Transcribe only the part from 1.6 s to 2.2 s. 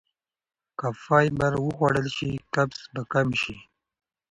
وخوړل